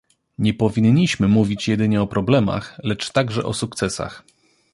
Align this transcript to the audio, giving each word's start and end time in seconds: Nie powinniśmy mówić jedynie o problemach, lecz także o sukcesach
Nie 0.37 0.53
powinniśmy 0.53 1.27
mówić 1.27 1.67
jedynie 1.67 2.01
o 2.01 2.07
problemach, 2.07 2.79
lecz 2.83 3.11
także 3.11 3.43
o 3.43 3.53
sukcesach 3.53 4.23